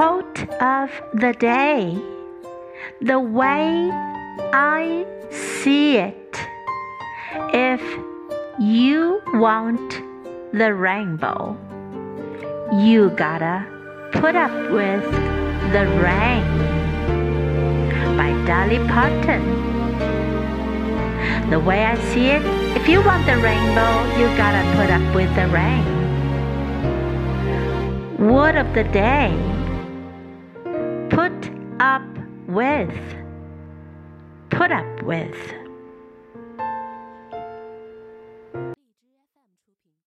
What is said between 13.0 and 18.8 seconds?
gotta put up with the rain. By Dolly